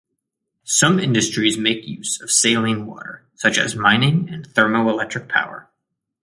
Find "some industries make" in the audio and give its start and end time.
0.63-1.85